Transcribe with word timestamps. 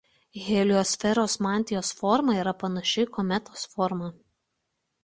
Heliosferos 0.45 1.35
mantijos 1.47 1.93
forma 2.01 2.39
yra 2.45 2.57
panaši 2.65 3.05
į 3.05 3.07
kometos 3.19 3.71
formą. 3.77 4.15